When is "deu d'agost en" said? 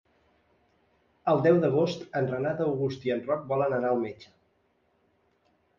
1.47-2.31